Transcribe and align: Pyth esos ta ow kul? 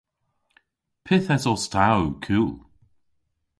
Pyth 1.05 1.29
esos 1.35 1.63
ta 1.71 1.83
ow 1.99 2.09
kul? 2.25 2.49